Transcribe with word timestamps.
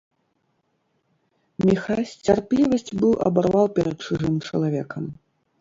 Міхась 1.69 2.13
цярплівасць 2.29 2.95
быў 3.03 3.13
абарваў 3.29 3.67
перад 3.77 3.97
чужым 4.07 4.35
чалавекам. 4.49 5.03